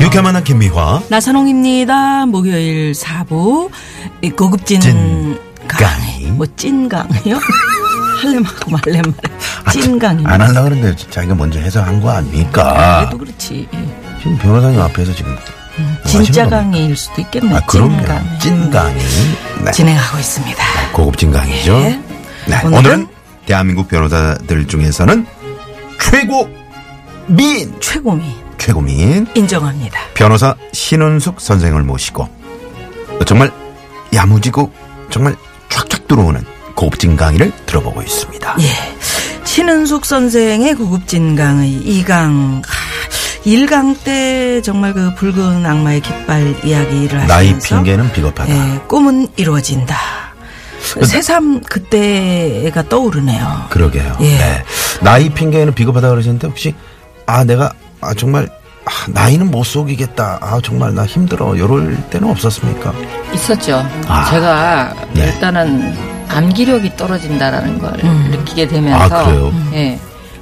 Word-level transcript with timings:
유쾌만한 0.00 0.44
김미화 0.44 1.02
나선홍입니다. 1.08 2.26
목요일 2.26 2.92
4부 2.92 3.70
이 4.22 4.30
고급진 4.30 4.80
찐 4.80 5.38
강의. 5.66 6.30
뭐 6.30 6.46
찐강이요? 6.56 7.38
할래하고 8.22 8.70
말래말 8.70 9.12
찐강이. 9.72 10.24
안 10.26 10.40
하려고 10.40 10.68
그랬는데 10.68 10.96
자기가 11.10 11.34
먼저 11.34 11.58
해서 11.60 11.82
한 11.82 12.00
거 12.00 12.10
아닙니까? 12.10 13.00
그래도 13.00 13.18
그렇지. 13.18 13.68
지금 14.18 14.38
변호사님 14.38 14.80
앞에서 14.80 15.12
지금 15.14 15.32
뭐 15.32 15.40
진짜? 16.08 16.48
강의일 16.48 16.96
수도 16.96 17.20
있겠네. 17.20 17.54
아, 17.54 17.60
그럼요. 17.66 17.96
찐강. 17.98 18.38
찐강의 18.38 19.06
네. 19.64 19.70
진행하고 19.72 20.18
있습니다. 20.18 20.64
고급진 20.92 21.30
강의죠. 21.30 21.74
예. 21.80 22.00
네. 22.48 22.60
오늘은 22.64 22.78
오늘은 22.78 23.08
대한민국 23.46 23.88
변호사들 23.88 24.66
중에서는 24.66 25.26
최고 26.00 26.48
민 27.26 27.78
최고미 27.80 28.24
최고민 28.56 29.26
인정합니다. 29.34 30.00
변호사 30.14 30.54
신은숙 30.72 31.40
선생을 31.40 31.82
모시고 31.82 32.26
정말 33.26 33.52
야무지고 34.14 34.72
정말 35.10 35.36
쫙쫙 35.68 36.08
들어오는 36.08 36.42
고급진 36.74 37.16
강의를 37.16 37.52
들어보고 37.66 38.02
있습니다. 38.02 38.56
예. 38.60 38.98
신은숙 39.44 40.04
선생의 40.04 40.74
고급진 40.74 41.34
강의 41.36 41.80
2강. 41.80 42.62
1강 43.48 44.02
때 44.04 44.60
정말 44.62 44.92
그 44.92 45.14
붉은 45.14 45.64
악마의 45.64 46.00
깃발 46.02 46.54
이야기를 46.64 47.20
하시면서 47.20 47.26
나이 47.26 47.58
핑계는 47.58 48.12
비겁하다. 48.12 48.50
예, 48.50 48.78
꿈은 48.86 49.28
이루어진다. 49.36 49.96
새삼 51.04 51.62
그때가 51.62 52.88
떠오르네요. 52.88 53.66
그러게요. 53.70 54.16
예. 54.20 54.24
네. 54.38 54.64
나이 55.02 55.28
핑계는 55.30 55.74
비겁하다 55.74 56.10
그러셨는데 56.10 56.46
혹시 56.46 56.74
아 57.26 57.44
내가 57.44 57.72
아 58.00 58.12
정말 58.14 58.48
아, 58.84 58.90
나이는 59.08 59.50
못 59.50 59.64
속이겠다. 59.64 60.38
아 60.42 60.60
정말 60.62 60.94
나 60.94 61.06
힘들어. 61.06 61.54
이럴 61.54 61.96
때는 62.10 62.30
없었습니까? 62.30 62.92
있었죠. 63.32 63.82
아. 64.06 64.30
제가 64.30 64.94
네. 65.14 65.24
일단은 65.24 65.96
암기력이 66.28 66.96
떨어진다라는 66.96 67.78
걸 67.78 67.92
음. 68.04 68.28
느끼게 68.30 68.68
되면서 68.68 69.16
아, 69.16 69.24
그래요? 69.24 69.52
예. 69.72 69.98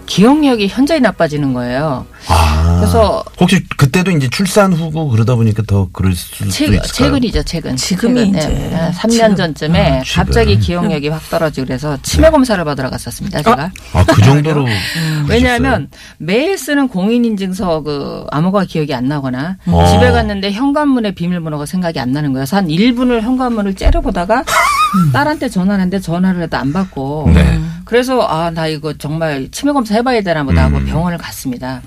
기억력이 0.07 0.69
현저히 0.69 1.01
나빠지는 1.01 1.53
거예요. 1.53 2.07
아. 2.29 2.56
그래서 2.81 3.23
혹시 3.41 3.65
그때도 3.77 4.11
이제 4.13 4.29
출산 4.31 4.73
후고 4.73 5.09
그러다 5.09 5.35
보니까 5.35 5.63
더 5.67 5.89
그럴 5.93 6.15
수도 6.15 6.49
최근, 6.51 6.75
있을까요? 6.75 6.93
최근이죠, 6.93 7.43
최근. 7.45 7.77
지금이 7.77 8.33
최근, 8.33 8.39
이제. 8.39 8.71
예, 8.73 8.91
3년 8.93 9.11
지금. 9.11 9.37
전쯤에 9.37 9.99
아. 10.01 10.03
갑자기 10.15 10.59
기억력이 10.59 11.09
확 11.09 11.29
떨어지고 11.31 11.67
그래서 11.67 11.99
치매 12.03 12.31
검사를 12.31 12.63
받으러 12.65 12.91
갔었습니다, 12.91 13.43
제가. 13.43 13.71
아, 13.93 14.05
그 14.05 14.23
정도로. 14.23 14.65
음. 14.67 15.27
왜냐하면 15.29 15.89
매일 16.19 16.57
쓰는 16.59 16.89
공인인증서 16.89 17.83
그 17.83 18.25
암호가 18.31 18.65
기억이 18.65 18.95
안 18.95 19.07
나거나 19.07 19.57
어. 19.67 19.87
집에 19.87 20.11
갔는데 20.11 20.53
현관문의 20.53 21.15
비밀번호가 21.15 21.67
생각이 21.67 22.01
안 22.01 22.13
나는 22.13 22.33
거예요. 22.33 22.45
그래서 22.45 22.57
한 22.57 22.69
1분을 22.69 23.21
현관문을 23.21 23.75
째려보다가 23.75 24.45
딸한테 25.13 25.49
전화를 25.49 25.81
했는데 25.83 26.01
전화를 26.01 26.43
해도 26.43 26.57
안 26.57 26.73
받고 26.73 27.31
네. 27.35 27.61
그래서 27.85 28.23
아 28.27 28.51
나 28.51 28.67
이거 28.69 28.93
정말 28.97 29.49
치매 29.51 29.73
검사 29.73 29.95
해봐야 29.95 30.23
되나 30.23 30.43
보다 30.45 30.65
하고 30.65 30.79
음. 30.79 30.87
병원을 30.87 31.19
갔습니다. 31.19 31.83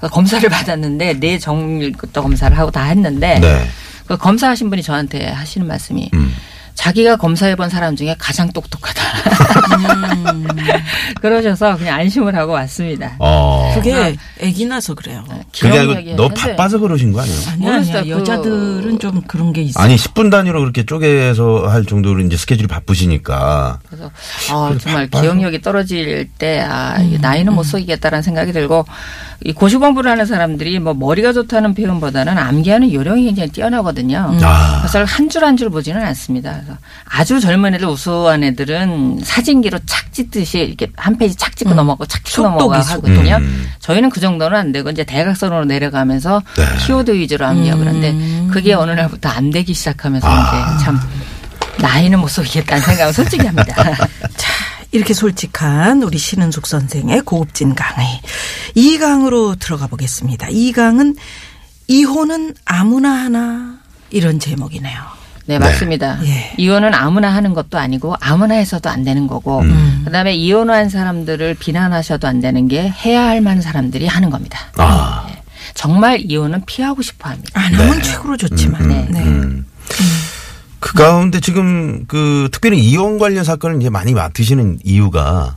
그래서 0.00 0.14
검사를 0.14 0.46
받았는데 0.48 1.20
뇌 1.20 1.38
정밀부터 1.38 2.22
검사를 2.22 2.56
하고 2.56 2.70
다 2.70 2.84
했는데 2.84 3.38
네. 3.38 3.66
그 4.06 4.16
검사하신 4.16 4.70
분이 4.70 4.82
저한테 4.82 5.28
하시는 5.28 5.66
말씀이 5.66 6.10
음. 6.14 6.34
자기가 6.74 7.16
검사해본 7.16 7.68
사람 7.68 7.94
중에 7.94 8.16
가장 8.18 8.50
똑똑하다. 8.52 9.02
음. 10.32 10.46
그러셔서 11.20 11.76
그냥 11.76 11.98
안심을 11.98 12.34
하고 12.34 12.52
왔습니다. 12.52 13.16
어. 13.18 13.72
그게 13.74 14.16
애기 14.38 14.64
나서 14.64 14.94
그래요. 14.94 15.22
그게 15.28 15.42
기억력이 15.52 15.92
아니고 15.96 16.16
너 16.16 16.28
바빠서 16.28 16.78
그러신 16.78 17.12
거 17.12 17.20
아니에요? 17.20 17.38
아니 17.50 17.60
모르겠어요. 17.60 17.98
아니야. 17.98 18.14
그- 18.14 18.20
여자들은 18.20 18.98
좀 18.98 19.20
그런 19.22 19.52
게 19.52 19.62
있어. 19.62 19.78
아니 19.78 19.96
10분 19.96 20.30
단위로 20.30 20.58
그렇게 20.60 20.86
쪼개서 20.86 21.66
할 21.68 21.84
정도로 21.84 22.20
이제 22.20 22.36
스케줄이 22.38 22.66
바쁘시니까 22.66 23.80
그래서 23.86 24.10
아, 24.50 24.68
그래, 24.70 24.78
정말 24.78 25.06
바빠서. 25.10 25.22
기억력이 25.22 25.60
떨어질 25.60 26.30
때 26.38 26.60
아, 26.60 26.96
음, 26.98 27.18
나이는 27.20 27.52
못 27.52 27.64
속이겠다라는 27.64 28.22
생각이 28.22 28.52
들고 28.52 28.86
이 29.42 29.52
고시 29.54 29.76
공부를 29.76 30.10
하는 30.10 30.26
사람들이 30.26 30.78
뭐 30.80 30.92
머리가 30.92 31.32
좋다는 31.32 31.74
표현보다는 31.74 32.36
암기하는 32.36 32.92
요령이 32.92 33.24
굉장히 33.24 33.48
뛰어나거든요. 33.50 34.36
아. 34.42 34.78
그래서 34.82 35.02
한줄 35.04 35.44
한 35.44 35.56
줄 35.56 35.70
보지는 35.70 36.02
않습니다. 36.06 36.52
그래서 36.52 36.78
아주 37.08 37.40
젊은 37.40 37.74
애들 37.74 37.86
우수한 37.88 38.44
애들은 38.44 39.20
사진기로 39.22 39.78
착 39.86 40.12
찍듯이 40.12 40.58
이렇게 40.58 40.90
한 40.96 41.16
페이지 41.16 41.36
착 41.36 41.56
찍고 41.56 41.72
넘어가고 41.74 42.04
착 42.06 42.24
찍고 42.24 42.42
속도 42.42 42.48
넘어가 42.50 42.78
기술. 42.80 42.92
하거든요. 42.94 43.36
음. 43.36 43.68
저희는 43.80 44.10
그 44.10 44.20
정도는 44.20 44.58
안 44.58 44.72
되고 44.72 44.90
이제 44.90 45.04
대각선으로 45.04 45.64
내려가면서 45.64 46.42
네. 46.56 46.64
키워드 46.84 47.12
위주로 47.12 47.46
암기하고 47.46 47.80
그러는데 47.80 48.50
그게 48.52 48.74
어느 48.74 48.90
날부터 48.90 49.28
안 49.30 49.50
되기 49.50 49.72
시작하면서 49.72 50.26
이제 50.28 50.84
참 50.84 51.00
나이는 51.78 52.18
못 52.18 52.28
속이겠다는 52.28 52.82
생각을 52.82 53.12
솔직히 53.14 53.46
합니다. 53.46 53.74
자, 54.90 54.96
이렇게 54.96 55.14
솔직한 55.14 56.02
우리 56.02 56.18
신은숙 56.18 56.66
선생의 56.66 57.22
고급진 57.22 57.74
강의. 57.74 58.06
이 58.74 58.98
강으로 58.98 59.54
들어가 59.56 59.86
보겠습니다. 59.86 60.48
이 60.50 60.72
강은 60.72 61.16
이혼은 61.88 62.54
아무나 62.64 63.10
하나 63.10 63.78
이런 64.10 64.38
제목이네요. 64.38 65.20
네, 65.46 65.58
맞습니다. 65.58 66.20
예. 66.24 66.54
이혼은 66.58 66.94
아무나 66.94 67.34
하는 67.34 67.54
것도 67.54 67.78
아니고 67.78 68.14
아무나 68.20 68.54
해서도 68.54 68.88
안 68.88 69.02
되는 69.02 69.26
거고 69.26 69.60
음. 69.60 70.02
그다음에 70.04 70.34
이혼한 70.34 70.88
사람들을 70.90 71.54
비난하셔도 71.54 72.28
안 72.28 72.40
되는 72.40 72.68
게 72.68 72.88
해야 72.88 73.24
할 73.24 73.40
만한 73.40 73.60
사람들이 73.62 74.06
하는 74.06 74.30
겁니다. 74.30 74.60
아. 74.76 75.26
정말 75.74 76.20
이혼은 76.20 76.64
피하고 76.66 77.02
싶어 77.02 77.30
합니다. 77.30 77.50
안 77.54 77.74
하면 77.74 78.02
최고로 78.02 78.36
좋지만. 78.36 78.88
네. 78.88 79.08
네. 79.10 79.22
음. 79.22 79.66
그 80.80 80.94
가운데 80.94 81.40
지금 81.40 82.04
그 82.06 82.48
특별히 82.50 82.82
이혼 82.82 83.18
관련 83.18 83.44
사건을 83.44 83.80
이제 83.80 83.90
많이 83.90 84.12
맡으시는 84.14 84.80
이유가 84.84 85.56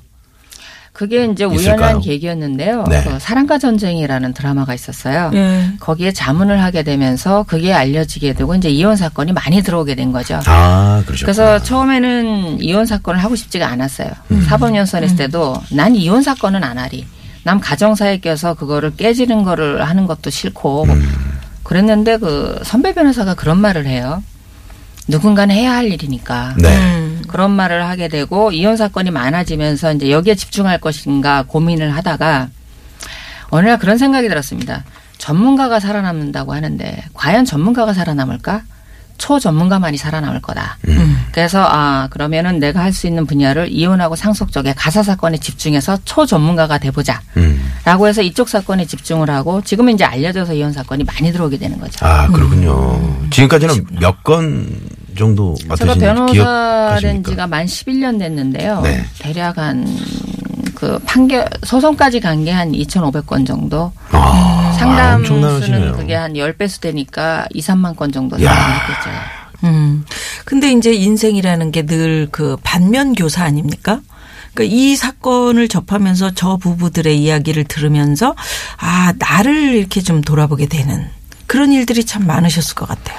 그게 0.91 1.25
이제 1.25 1.45
있을까요? 1.45 1.75
우연한 1.75 2.01
계기였는데요. 2.01 2.83
네. 2.87 3.03
그 3.03 3.17
사랑과 3.19 3.57
전쟁이라는 3.57 4.33
드라마가 4.33 4.75
있었어요. 4.75 5.31
예. 5.33 5.71
거기에 5.79 6.11
자문을 6.11 6.61
하게 6.61 6.83
되면서 6.83 7.43
그게 7.47 7.73
알려지게 7.73 8.33
되고 8.33 8.53
이제 8.53 8.69
이혼 8.69 8.95
사건이 8.95 9.33
많이 9.33 9.63
들어오게 9.63 9.95
된 9.95 10.11
거죠. 10.11 10.39
아 10.45 11.01
그러셨구나. 11.07 11.25
그래서 11.25 11.63
처음에는 11.63 12.61
이혼 12.61 12.85
사건을 12.85 13.23
하고 13.23 13.35
싶지가 13.35 13.67
않았어요. 13.67 14.09
사법연수원 14.47 15.03
했을 15.03 15.15
때도 15.17 15.55
난 15.71 15.95
이혼 15.95 16.21
사건은 16.21 16.63
안 16.63 16.77
하리. 16.77 17.07
남 17.43 17.59
가정사에 17.59 18.19
껴서 18.19 18.53
그거를 18.53 18.95
깨지는 18.95 19.43
거를 19.43 19.83
하는 19.83 20.05
것도 20.05 20.29
싫고 20.29 20.85
그랬는데 21.63 22.17
그 22.17 22.59
선배 22.63 22.93
변호사가 22.93 23.33
그런 23.33 23.57
말을 23.57 23.87
해요. 23.87 24.21
누군가는 25.07 25.53
해야 25.53 25.73
할 25.73 25.91
일이니까. 25.91 26.55
네. 26.57 26.69
음. 26.69 27.21
그런 27.27 27.51
말을 27.51 27.85
하게 27.85 28.07
되고 28.07 28.51
이혼 28.51 28.77
사건이 28.77 29.11
많아지면서 29.11 29.93
이제 29.93 30.11
여기에 30.11 30.35
집중할 30.35 30.79
것인가 30.79 31.43
고민을 31.47 31.95
하다가 31.95 32.49
어느 33.49 33.67
날 33.67 33.79
그런 33.79 33.97
생각이 33.97 34.27
들었습니다. 34.29 34.83
전문가가 35.17 35.79
살아남는다고 35.79 36.53
하는데 36.53 37.03
과연 37.13 37.45
전문가가 37.45 37.93
살아남을까? 37.93 38.63
초전문가만이 39.17 39.97
살아남을 39.97 40.41
거다. 40.41 40.77
그래서 41.31 41.65
아 41.67 42.07
그러면은 42.09 42.59
내가 42.59 42.81
할 42.81 42.93
수 42.93 43.07
있는 43.07 43.25
분야를 43.25 43.71
이혼하고 43.71 44.15
상속 44.15 44.51
쪽에 44.51 44.73
가사 44.75 45.01
사건에 45.03 45.37
집중해서 45.37 45.97
초전문가가 46.05 46.77
돼보자. 46.77 47.21
음. 47.37 47.71
라고 47.85 48.07
해서 48.07 48.21
이쪽 48.21 48.47
사건에 48.49 48.85
집중을 48.85 49.29
하고 49.29 49.61
지금은 49.63 49.93
이제 49.95 50.03
알려져서 50.03 50.53
이혼 50.53 50.71
사건이 50.71 51.03
많이 51.05 51.31
들어오게 51.31 51.57
되는 51.57 51.79
거죠. 51.79 52.05
아 52.05 52.27
그렇군요. 52.27 52.99
지금까지는 53.31 53.85
몇 53.99 54.23
건 54.23 54.67
정도 55.17 55.53
제가 55.77 55.95
맡으신 55.95 55.99
변호사 55.99 56.97
된? 57.01 57.23
지가 57.23 57.45
만 57.47 57.65
11년 57.65 58.17
됐는데요. 58.19 58.81
네. 58.81 59.03
대략 59.19 59.57
한 59.57 59.85
그 60.75 60.99
판결 61.05 61.47
소송까지 61.63 62.19
간 62.19 62.43
게 62.43 62.51
한 62.51 62.71
2,500건 62.73 63.45
정도. 63.47 63.91
아, 64.11 64.62
상담 64.83 65.15
엄청나시네요. 65.19 65.79
수는 65.81 65.91
그게 65.97 66.15
한 66.15 66.33
10배수 66.33 66.81
되니까 66.81 67.45
2, 67.53 67.61
3만 67.61 67.95
건 67.95 68.11
정도 68.11 68.41
야. 68.43 68.53
상담했겠죠. 68.53 69.09
음. 69.65 70.05
근데 70.45 70.71
이제 70.71 70.93
인생이라는 70.93 71.71
게 71.71 71.83
늘 71.83 72.27
그 72.31 72.57
반면 72.63 73.13
교사 73.13 73.43
아닙니까? 73.45 74.01
그러니까 74.53 74.75
이 74.75 74.95
사건을 74.95 75.67
접하면서 75.67 76.31
저 76.35 76.57
부부들의 76.57 77.17
이야기를 77.21 77.63
들으면서 77.65 78.35
아, 78.77 79.13
나를 79.17 79.73
이렇게 79.75 80.01
좀 80.01 80.21
돌아보게 80.21 80.67
되는 80.67 81.07
그런 81.47 81.71
일들이 81.71 82.03
참 82.05 82.27
많으셨을 82.27 82.75
것 82.75 82.87
같아요. 82.87 83.17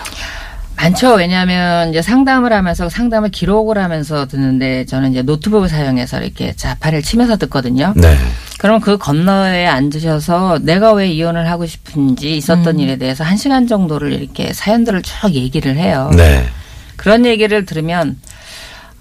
많죠. 0.76 1.14
왜냐하면 1.14 1.90
이제 1.90 2.02
상담을 2.02 2.52
하면서 2.52 2.88
상담을 2.88 3.30
기록을 3.30 3.78
하면서 3.78 4.26
듣는데 4.26 4.84
저는 4.86 5.12
이제 5.12 5.22
노트북을 5.22 5.68
사용해서 5.68 6.20
이렇게 6.20 6.52
자판을 6.54 7.02
치면서 7.02 7.36
듣거든요. 7.36 7.92
네. 7.96 8.16
그럼 8.58 8.80
그 8.80 8.98
건너에 8.98 9.66
앉으셔서 9.66 10.60
내가 10.62 10.92
왜 10.92 11.08
이혼을 11.08 11.48
하고 11.50 11.66
싶은지 11.66 12.36
있었던 12.36 12.78
일에 12.78 12.96
대해서 12.96 13.24
한 13.24 13.36
시간 13.36 13.66
정도를 13.66 14.12
이렇게 14.12 14.52
사연들을 14.52 15.02
쭉 15.02 15.34
얘기를 15.34 15.76
해요. 15.76 16.10
네. 16.16 16.46
그런 16.96 17.26
얘기를 17.26 17.64
들으면 17.66 18.16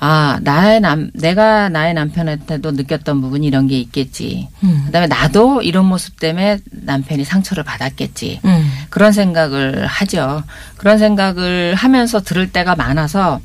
아 0.06 0.38
나의 0.42 0.82
남 0.82 1.12
내가 1.14 1.70
나의 1.70 1.94
남편한테도 1.94 2.72
느꼈던 2.72 3.22
부분이 3.22 3.48
이런 3.48 3.68
게 3.68 3.80
있겠지. 3.80 4.50
음. 4.62 4.84
그 4.86 4.92
다음에 4.92 5.08
나도 5.08 5.62
이런 5.62 5.86
모습 5.86 6.20
때문에 6.20 6.58
남편이 6.72 7.24
상처를 7.24 7.64
받았겠지. 7.64 8.42
음. 8.44 8.70
그런 8.90 9.14
생각을 9.14 9.86
하죠. 9.86 10.44
그런 10.76 10.98
생각을 10.98 11.76
하면서 11.76 12.20
들을 12.20 12.52
때가 12.52 12.76
많아서 12.76 13.40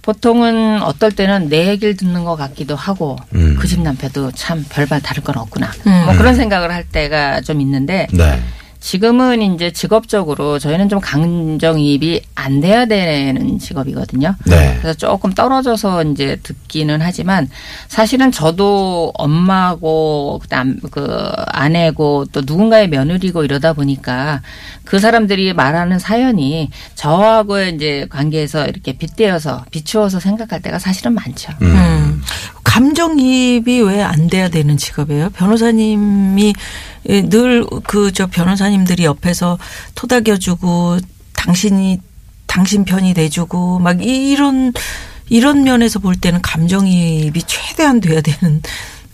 보통은 0.00 0.82
어떨 0.82 1.12
때는 1.12 1.50
내 1.50 1.68
얘기를 1.68 1.94
듣는 1.98 2.24
것 2.24 2.36
같기도 2.36 2.76
하고 2.76 3.18
음. 3.34 3.56
그집 3.60 3.82
남편도 3.82 4.32
참 4.32 4.64
별반 4.70 5.02
다를 5.02 5.22
건 5.22 5.36
없구나. 5.36 5.70
음. 5.86 6.04
뭐 6.06 6.16
그런 6.16 6.34
생각을 6.34 6.72
할 6.72 6.84
때가 6.84 7.42
좀 7.42 7.60
있는데 7.60 8.06
네. 8.10 8.42
지금은 8.84 9.40
이제 9.40 9.72
직업적으로 9.72 10.58
저희는 10.58 10.90
좀 10.90 11.00
감정이입이 11.00 12.20
안 12.34 12.60
돼야 12.60 12.84
되는 12.84 13.58
직업이거든요. 13.58 14.34
네. 14.44 14.76
그래서 14.78 14.92
조금 14.92 15.32
떨어져서 15.32 16.04
이제 16.04 16.38
듣기는 16.42 17.00
하지만 17.00 17.48
사실은 17.88 18.30
저도 18.30 19.10
엄마고 19.14 20.38
그다음 20.42 20.78
그 20.90 21.32
아내고 21.46 22.26
또 22.30 22.42
누군가의 22.44 22.88
며느리고 22.88 23.42
이러다 23.44 23.72
보니까 23.72 24.42
그 24.84 24.98
사람들이 24.98 25.54
말하는 25.54 25.98
사연이 25.98 26.68
저하고의 26.94 27.76
이제 27.76 28.06
관계에서 28.10 28.66
이렇게 28.66 28.98
빗대어서 28.98 29.64
비추어서 29.70 30.20
생각할 30.20 30.60
때가 30.60 30.78
사실은 30.78 31.14
많죠. 31.14 31.54
음. 31.62 32.20
음. 32.76 32.94
감정이입이 32.94 33.80
왜 33.82 34.02
안 34.02 34.28
돼야 34.28 34.48
되는 34.48 34.76
직업이에요? 34.76 35.30
변호사님이 35.30 36.54
늘 37.30 37.64
그 37.84 38.10
저 38.12 38.26
변호사님들이 38.26 39.04
옆에서 39.04 39.58
토닥여주고 39.94 40.98
당신이 41.34 41.98
당신 42.46 42.84
편이 42.84 43.14
돼주고 43.14 43.78
막 43.80 44.02
이런 44.04 44.72
이런 45.28 45.64
면에서 45.64 45.98
볼 45.98 46.14
때는 46.16 46.42
감정이입이 46.42 47.42
최대한 47.46 48.00
돼야 48.00 48.20
되는 48.20 48.62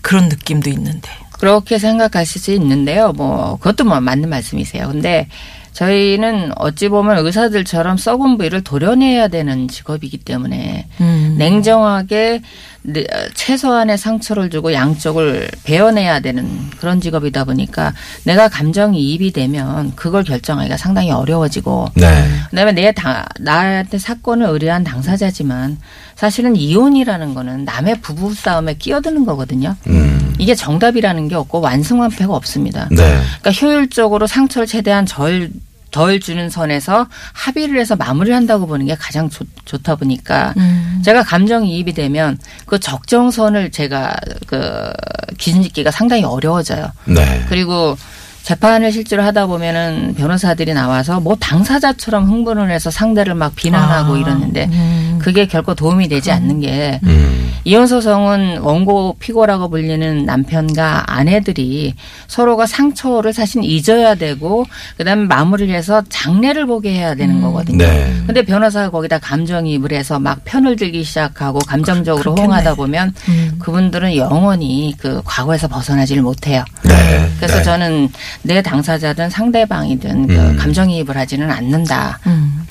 그런 0.01 0.29
느낌도 0.29 0.71
있는데. 0.71 1.09
그렇게 1.33 1.79
생각하실 1.79 2.41
수 2.41 2.53
있는데요. 2.53 3.13
뭐 3.13 3.57
그것도 3.57 3.85
뭐 3.85 3.99
맞는 4.01 4.29
말씀이세요. 4.29 4.89
근데 4.89 5.27
저희는 5.73 6.53
어찌 6.57 6.89
보면 6.89 7.25
의사들처럼 7.25 7.97
썩은 7.97 8.39
부위를 8.39 8.63
도려내야 8.63 9.29
되는 9.29 9.69
직업이기 9.69 10.19
때문에 10.19 10.87
음. 11.01 11.37
냉정하게 11.39 12.43
네, 12.83 13.05
최소한의 13.35 13.99
상처를 13.99 14.49
주고 14.49 14.73
양쪽을 14.73 15.49
베어내야 15.65 16.21
되는 16.21 16.49
그런 16.79 17.01
직업이다 17.01 17.45
보니까 17.45 17.93
내가 18.25 18.49
감정이입이 18.49 19.33
되면 19.33 19.95
그걸 19.97 20.25
결정하기가 20.25 20.79
상당히 20.79 21.11
어려워지고 21.11 21.89
네. 21.95 22.25
그다음에 22.49 22.73
내 22.73 22.93
당, 22.93 23.25
나한테 23.39 23.99
사건을 23.99 24.47
의뢰한 24.49 24.83
당사자지만 24.83 25.79
사실은 26.17 26.57
이혼이라는 26.57 27.35
거는 27.35 27.65
남의 27.65 28.01
부부 28.01 28.35
싸움에 28.35 28.75
끼어드는 28.75 29.27
거거든요. 29.27 29.77
음. 29.87 30.30
이게 30.41 30.55
정답이라는 30.55 31.29
게 31.29 31.35
없고 31.35 31.61
완승완패가 31.61 32.35
없습니다. 32.35 32.89
네. 32.91 33.21
그러니까 33.41 33.51
효율적으로 33.51 34.27
상처를 34.27 34.67
최대한 34.67 35.05
덜, 35.05 35.51
덜 35.91 36.19
주는 36.19 36.49
선에서 36.49 37.07
합의를 37.33 37.79
해서 37.79 37.95
마무리를 37.97 38.35
한다고 38.35 38.67
보는 38.67 38.87
게 38.87 38.95
가장 38.95 39.29
좋, 39.29 39.47
좋다 39.65 39.97
보니까 39.97 40.55
음. 40.57 41.03
제가 41.05 41.23
감정이입이 41.23 41.93
되면 41.93 42.39
그 42.67 42.79
적정선을 42.81 43.71
제가 43.71 44.17
그 44.47 44.93
기준 45.37 45.63
짓기가 45.63 45.91
상당히 45.91 46.25
어려워져요. 46.25 46.91
네. 47.05 47.45
그리고 47.49 47.97
재판을 48.43 48.91
실제로 48.91 49.23
하다 49.23 49.47
보면은 49.47 50.15
변호사들이 50.17 50.73
나와서 50.73 51.21
뭐 51.21 51.37
당사자처럼 51.37 52.25
흥분을 52.25 52.71
해서 52.71 52.91
상대를 52.91 53.35
막 53.35 53.55
비난하고 53.55 54.15
아, 54.15 54.19
이러는데 54.19 54.65
음. 54.73 55.10
그게 55.21 55.47
결코 55.47 55.75
도움이 55.75 56.09
되지 56.09 56.31
않는 56.33 56.61
게 56.61 57.01
음. 57.05 57.53
이혼 57.65 57.87
소송은 57.87 58.59
원고 58.59 59.17
피고라고 59.19 59.69
불리는 59.69 60.25
남편과 60.25 61.05
아내들이 61.07 61.95
서로가 62.27 62.67
상처를 62.67 63.33
사실 63.33 63.63
잊어야 63.65 64.15
되고 64.15 64.65
그다음에 64.97 65.27
마무리를 65.27 65.75
해서 65.75 66.03
장례를 66.09 66.67
보게 66.67 66.93
해야 66.93 67.15
되는 67.15 67.41
거거든요. 67.41 67.79
네. 67.79 68.13
근데 68.27 68.43
변호사가 68.43 68.91
거기다 68.91 69.19
감정이입을 69.19 69.93
해서 69.93 70.19
막 70.19 70.41
편을 70.45 70.77
들기 70.77 71.05
시작하고 71.05 71.59
감정적으로 71.61 72.35
그렇겠네. 72.35 72.47
호응하다 72.47 72.75
보면 72.75 73.13
음. 73.29 73.57
그분들은 73.59 74.17
영원히 74.17 74.95
그 74.99 75.21
과거에서 75.25 75.69
벗어나지를 75.69 76.23
못해요. 76.23 76.65
네. 76.83 77.29
그래서 77.37 77.59
네. 77.59 77.63
저는 77.63 78.09
내 78.43 78.63
당사자든 78.63 79.31
상대방이든 79.31 80.27
그 80.27 80.35
음. 80.35 80.57
감정이입을 80.57 81.17
하지는 81.17 81.51
않는다 81.51 82.19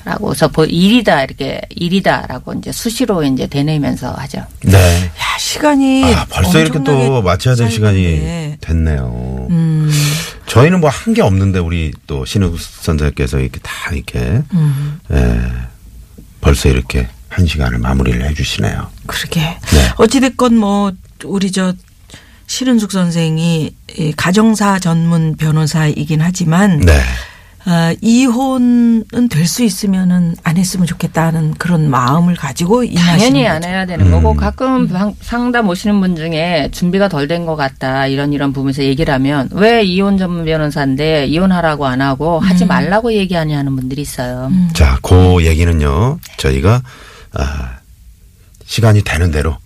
라고 0.04 0.28
음. 0.28 0.32
해서 0.32 0.48
뭐 0.54 0.64
일이다 0.64 1.22
이렇게 1.24 1.60
일이다라고 1.70 2.54
이제 2.54 2.72
수시로 2.72 3.22
이제 3.22 3.46
되뇌면서 3.46 4.12
하죠. 4.12 4.44
네. 4.62 4.76
야 5.04 5.38
시간이 5.38 6.04
아, 6.14 6.24
벌써 6.30 6.58
이렇게 6.60 6.82
또 6.84 7.20
마쳐야 7.22 7.54
될 7.54 7.70
시간이. 7.70 8.56
됐네요. 8.60 9.46
음. 9.50 9.90
저희는 10.46 10.80
뭐 10.80 10.90
한 10.90 11.14
게 11.14 11.22
없는데 11.22 11.58
우리 11.58 11.92
또 12.06 12.24
신우 12.24 12.56
선생님께서 12.58 13.38
이렇게 13.40 13.58
다 13.60 13.72
이렇게 13.92 14.42
음. 14.52 15.00
예, 15.12 15.40
벌써 16.40 16.68
이렇게 16.68 17.08
한 17.28 17.46
시간을 17.46 17.78
마무리를 17.78 18.22
해주시네요. 18.30 18.88
그러게. 19.06 19.40
네. 19.40 19.92
어찌됐건 19.98 20.56
뭐, 20.56 20.92
우리 21.24 21.52
저, 21.52 21.72
실은숙 22.48 22.90
선생이 22.90 23.70
이 23.96 24.12
가정사 24.16 24.80
전문 24.80 25.36
변호사이긴 25.36 26.20
하지만, 26.20 26.80
네. 26.80 27.00
아, 27.66 27.94
이혼은 28.00 29.04
될 29.30 29.46
수 29.46 29.62
있으면은 29.62 30.34
안 30.44 30.56
했으면 30.56 30.86
좋겠다는 30.86 31.54
그런 31.54 31.90
마음을 31.90 32.34
가지고 32.34 32.84
당연히 32.94 33.46
안 33.46 33.60
거죠. 33.60 33.68
해야 33.68 33.84
되는 33.86 34.06
음. 34.06 34.10
거고 34.12 34.34
가끔 34.34 34.88
방- 34.88 35.14
상담 35.20 35.68
오시는 35.68 36.00
분 36.00 36.16
중에 36.16 36.68
준비가 36.72 37.08
덜 37.08 37.28
된 37.28 37.44
것 37.46 37.56
같다 37.56 38.06
이런 38.06 38.32
이런 38.32 38.52
부분에서 38.52 38.82
얘기를 38.84 39.12
하면 39.14 39.48
왜 39.52 39.82
이혼 39.82 40.16
전문 40.18 40.44
변호사인데 40.44 41.26
이혼하라고 41.26 41.86
안 41.86 42.00
하고 42.00 42.38
하지 42.40 42.64
말라고 42.64 43.12
얘기하냐 43.12 43.58
하는 43.58 43.76
분들이 43.76 44.02
있어요. 44.02 44.50
자, 44.72 44.98
그 45.02 45.44
얘기는요, 45.44 46.18
저희가, 46.38 46.82
아, 47.34 47.70
시간이 48.66 49.02
되는 49.02 49.30
대로 49.30 49.56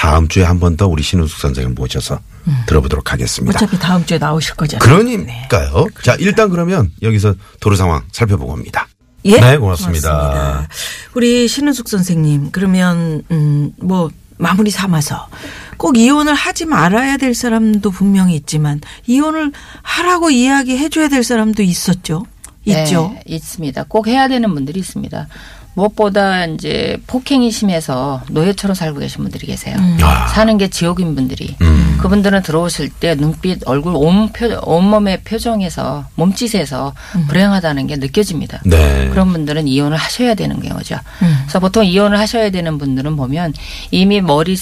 다음 0.00 0.28
주에 0.28 0.44
한 0.44 0.58
번 0.58 0.76
더 0.78 0.86
우리 0.86 1.02
신우숙 1.02 1.38
선생을 1.40 1.70
모셔서 1.72 2.20
들어보도록 2.66 3.12
하겠습니다. 3.12 3.58
어차피 3.58 3.78
다음 3.78 4.04
주에 4.06 4.16
나오실 4.16 4.54
거잖아요. 4.54 4.80
그러니까요. 4.80 5.86
자, 6.02 6.16
일단 6.18 6.48
그러면 6.48 6.90
여기서 7.02 7.34
도로 7.60 7.76
상황 7.76 8.02
살펴보고 8.10 8.52
옵니다. 8.54 8.88
예? 9.26 9.38
네, 9.38 9.58
고맙습니다. 9.58 10.08
고맙습니다. 10.10 10.68
우리 11.12 11.46
신은숙 11.46 11.88
선생님, 11.90 12.50
그러면, 12.52 13.22
음, 13.30 13.72
뭐, 13.82 14.08
마무리 14.38 14.70
삼아서 14.70 15.28
꼭 15.76 15.98
이혼을 15.98 16.32
하지 16.32 16.64
말아야 16.64 17.18
될 17.18 17.34
사람도 17.34 17.90
분명히 17.90 18.34
있지만, 18.36 18.80
이혼을 19.06 19.52
하라고 19.82 20.30
이야기해 20.30 20.88
줘야 20.88 21.08
될 21.08 21.22
사람도 21.22 21.62
있었죠. 21.62 22.24
있죠. 22.64 23.10
네, 23.14 23.22
있습니다. 23.26 23.84
꼭 23.88 24.06
해야 24.06 24.28
되는 24.28 24.54
분들이 24.54 24.80
있습니다. 24.80 25.28
무엇보다 25.74 26.46
이제 26.46 27.00
폭행이 27.06 27.50
심해서 27.50 28.22
노예처럼 28.30 28.74
살고 28.74 29.00
계신 29.00 29.22
분들이 29.22 29.46
계세요. 29.46 29.76
아. 30.02 30.26
사는 30.28 30.56
게 30.58 30.68
지옥인 30.68 31.14
분들이. 31.14 31.56
음. 31.62 31.98
그분들은 32.00 32.42
들어오실 32.42 32.90
때 32.90 33.14
눈빛, 33.14 33.66
얼굴, 33.66 33.94
온 33.94 34.30
표, 34.32 34.46
온몸의 34.62 35.22
표정에서 35.22 36.06
몸짓에서 36.16 36.94
불행하다는 37.28 37.86
게 37.86 37.96
느껴집니다. 37.96 38.62
네. 38.64 39.08
그런 39.10 39.32
분들은 39.32 39.68
이혼을 39.68 39.96
하셔야 39.96 40.34
되는 40.34 40.60
경우죠. 40.60 40.96
음. 41.22 41.36
그래서 41.42 41.60
보통 41.60 41.84
이혼을 41.84 42.18
하셔야 42.18 42.50
되는 42.50 42.78
분들은 42.78 43.16
보면 43.16 43.52
이미 43.90 44.20
머리 44.20 44.56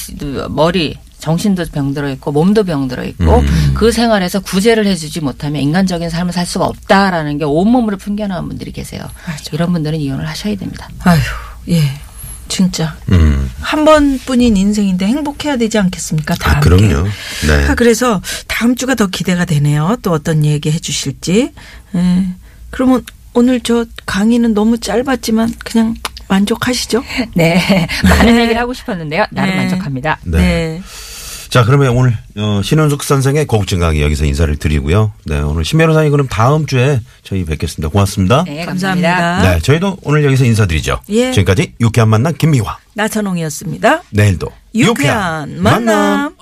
머리 0.51 0.97
정신도 1.19 1.67
병들어 1.73 2.11
있고 2.11 2.33
몸도 2.33 2.65
병들어 2.65 3.05
있고 3.05 3.39
음. 3.41 3.73
그 3.75 3.91
생활에서 3.93 4.41
구제를 4.41 4.87
해주지 4.87 5.21
못하면 5.21 5.63
인간적인 5.63 6.11
삶을 6.11 6.33
살 6.33 6.47
수가 6.47 6.67
없다라는 6.67 7.39
게 7.39 7.45
온몸으로 7.45 7.97
풍겨나온 7.97 8.49
분들이 8.49 8.73
계세요. 8.73 9.03
맞아. 9.27 9.43
이런 9.53 9.73
분들은 9.73 9.99
이혼을 9.99 10.29
하셔야 10.29 10.57
됩니다. 10.57 10.89
아휴, 11.05 11.21
예. 11.71 11.83
진짜. 12.49 12.97
음. 13.13 13.51
한 13.61 13.85
번뿐인 13.85 14.57
인생인데 14.57 15.07
행복해야 15.07 15.57
되지 15.59 15.79
않겠습니까? 15.79 16.35
다 16.37 16.57
아. 16.57 16.61
그럼요. 16.61 17.07
네. 17.47 17.67
아, 17.69 17.75
그래서 17.75 18.23
다음 18.47 18.75
주가 18.75 18.95
더 18.95 19.07
기대가 19.07 19.45
되네요. 19.45 19.97
또 20.03 20.13
어떤 20.13 20.45
얘기 20.45 20.71
해 20.71 20.79
주실지. 20.79 21.53
예. 21.95 22.27
그러면 22.71 23.05
오늘 23.35 23.61
저 23.61 23.85
강의는 24.07 24.55
너무 24.55 24.79
짧았지만 24.79 25.55
그냥 25.65 25.95
만족하시죠? 26.29 27.03
네. 27.35 27.87
많은 28.05 28.37
얘기를 28.41 28.61
하고 28.61 28.73
싶었는데요. 28.75 29.27
나름 29.31 29.51
네. 29.51 29.57
만족합니다. 29.57 30.19
네. 30.25 30.39
네. 30.39 30.83
자, 31.49 31.65
그러면 31.65 31.97
오늘 31.97 32.17
어, 32.37 32.61
신은숙 32.63 33.03
선생의 33.03 33.47
고급진 33.47 33.81
강의 33.81 34.03
여기서 34.03 34.27
인사를 34.27 34.55
드리고요. 34.57 35.13
네, 35.25 35.39
오늘 35.41 35.65
신 35.65 35.79
변호사님 35.79 36.11
그럼 36.11 36.29
다음 36.29 36.67
주에 36.67 37.01
저희 37.23 37.45
뵙겠습니다. 37.45 37.89
고맙습니다. 37.91 38.45
네, 38.45 38.67
감사합니다. 38.67 39.11
감사합니다. 39.11 39.55
네, 39.55 39.61
저희도 39.61 39.99
오늘 40.03 40.25
여기서 40.25 40.45
인사드리죠. 40.45 41.01
예. 41.09 41.33
지금까지 41.33 41.75
유쾌한 41.81 42.11
만남 42.11 42.35
김미화. 42.37 42.77
나선홍이었습니다. 42.95 44.03
내일도 44.11 44.49
유쾌한 44.75 45.63
만남. 45.63 46.35